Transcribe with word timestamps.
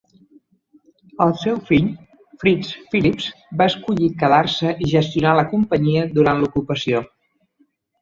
El 1.25 1.35
seu 1.41 1.59
fill 1.67 1.91
Frits 2.45 2.73
Philips 2.95 3.29
va 3.61 3.69
escollir 3.75 4.11
quedar-se 4.25 4.75
i 4.89 4.93
gestionar 4.97 5.39
la 5.43 5.49
companyia 5.55 6.11
durant 6.21 6.45
l"ocupació. 6.47 7.09